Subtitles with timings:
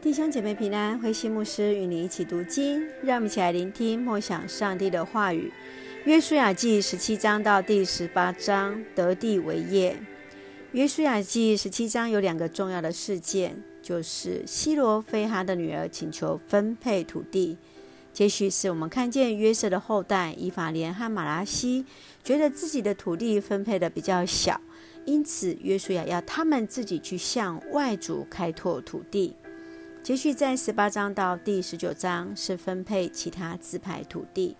[0.00, 5.52] 弟兄姐妹平安，慧馨牧师与你一起读经，让我们一起来聆听默想上帝的话语。
[6.04, 9.96] 约书亚记十七章到第十八章，得地为业。
[10.70, 17.58] 约书亚记十七章有两个重要的事件，就是西罗非哈的女儿请求分配土地。
[18.12, 21.84] 接续是我们看见约瑟的后代以法莲和玛拉西，
[22.22, 24.60] 觉得自己的土地分配的比较小，
[25.04, 29.34] 因此约书亚要他们自己去向外族开拓土地。
[30.02, 34.56] 接续在十八章到第十九章是分配其他支派土地。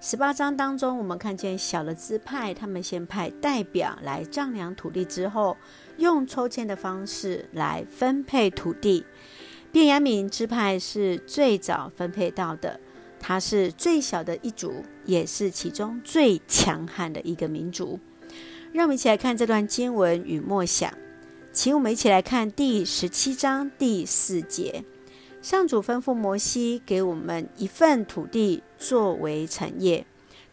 [0.00, 5.56] 十八章当中，我们看见小的支派，他们先派代表来丈量土地，之后
[5.98, 9.04] 用抽签的方式来分配土地。
[9.70, 12.80] 便雅悯支派是最早分配到的，
[13.20, 18.00] 它是最小的一族，也是其中最强悍的一个民族。
[18.72, 20.92] 让我们一起来看这段经文与默想。
[21.52, 24.84] 请我们一起来看第十七章第四节。
[25.42, 30.06] 上主吩咐摩西给我们一份土地作为产业，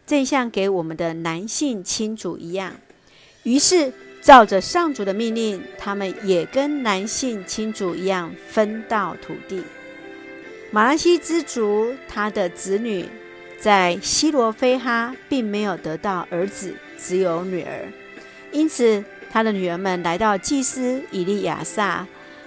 [0.04, 2.74] 正像给我们的男性亲族一样。
[3.44, 9.62] 于是，照着上主的命令，他们也跟男性亲族一样分到土地。
[10.72, 13.06] 玛拿西之族他的子女
[13.60, 17.86] 在西罗非哈并没有得到儿子，只有女儿，
[18.50, 19.04] 因此。
[19.30, 22.06] 他的女儿们来到祭司以利亚撒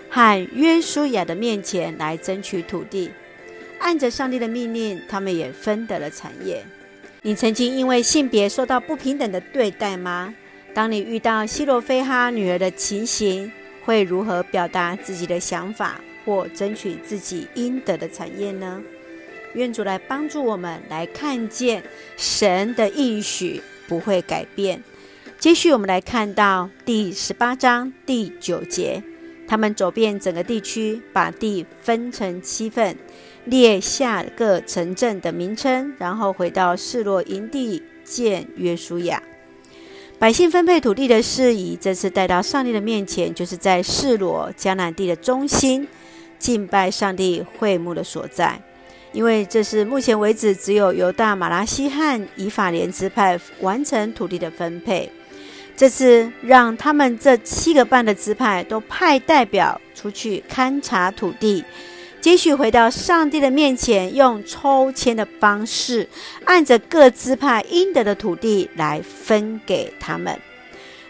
[0.10, 3.12] 和约书亚的面前来争取土地，
[3.80, 6.64] 按着上帝的命令，他们也分得了产业。
[7.22, 10.34] 你曾经因为性别受到不平等的对待吗？
[10.74, 13.52] 当你遇到西罗非哈女儿的情形，
[13.86, 18.82] 会如何表达自己的想法或争取自己应得的产业呢？
[19.54, 21.84] 愿主来帮助我们来看见
[22.16, 24.82] 神的应许不会改变。
[25.42, 29.02] 接续，我们来看到第十八章第九节，
[29.48, 32.96] 他们走遍整个地区，把地分成七份，
[33.46, 39.24] 列下各城镇的名称，然后回到示罗营地见约书亚。
[40.20, 45.88] 百姓分配土地的事宜，这次带到上帝的面前，就是在示罗迦南地的中心，
[46.38, 48.62] 敬拜上帝会幕的所在，
[49.12, 55.12] 因为这是目前为止只有犹大、玛拉西和以法莲支派完成土地的分配。
[55.76, 61.64] 这次让他们这七个半的支派都派代表出去勘察土地，
[62.20, 66.08] 接续回到上帝的面前，用抽签的方式，
[66.46, 70.40] 按着各支派应得的土地来分给他们。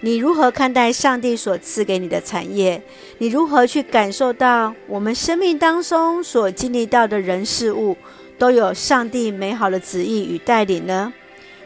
[0.03, 2.81] 你如何看待上帝所赐给你的产业？
[3.17, 7.95] 你如何去感受到我们生命当中所经历到的人事物，
[8.37, 11.13] 都有上帝美好的旨意与带领呢？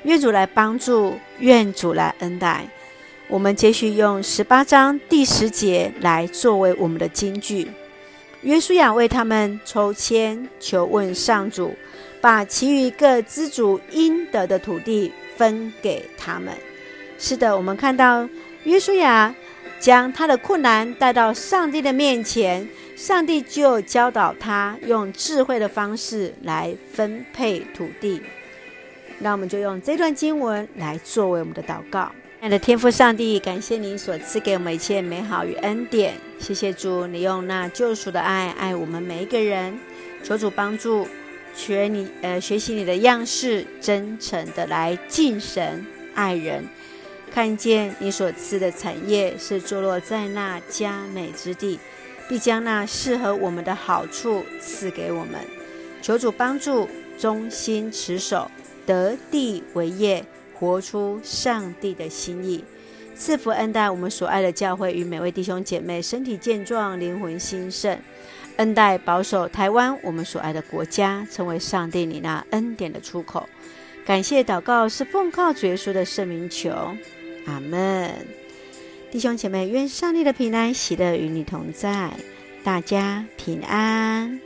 [0.04, 2.68] 愿主来帮助，愿主来恩待。
[3.28, 7.68] 我们继续用十八章第十节来作为我们的金句。
[8.44, 11.74] 约书亚为他们抽签，求问上主，
[12.22, 16.54] 把其余各支族应得的土地分给他们。
[17.18, 18.30] 是的，我们看到
[18.64, 19.34] 约书亚
[19.80, 28.22] 将他的困难带到上帝的面前，上帝就教导他用智慧的方式来分配土地。
[29.18, 32.12] 那我们就用这段经文来作为我们的祷告。
[32.46, 36.14] 爱的天父上帝，感谢您所赐给我们一切美好与恩典。
[36.38, 39.76] 谢谢主，你用那救赎的爱爱我们每一个人。
[40.24, 41.08] 求主帮助，
[41.56, 45.84] 学你呃学习你的样式，真诚的来敬神
[46.14, 46.64] 爱人。
[47.34, 51.80] 看见你所赐的产业是坐落在那佳美之地，
[52.30, 55.42] 必将那适合我们的好处赐给我们。
[56.00, 58.52] 求主帮助，忠心持守，
[58.86, 60.24] 得地为业。
[60.58, 62.64] 活出上帝的心意，
[63.16, 67.98] 赐福恩待我们所爱的教会与每位弟兄姐妹身体健壮、灵魂兴盛，
[68.58, 73.48] 恩待保守台湾我们所爱的国家，成为上帝你那恩典的出口。
[74.06, 76.72] 感谢祷告是奉靠主耶稣的圣名求，
[77.46, 78.14] 阿门。
[79.12, 82.12] 弟兄姐妹，愿上帝的平安喜乐与你同在，
[82.64, 84.40] 大家平安。